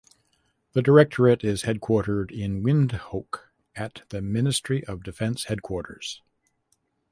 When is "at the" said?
3.75-4.19